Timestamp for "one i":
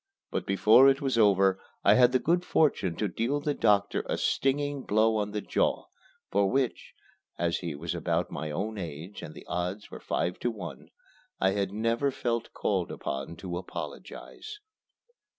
10.49-11.51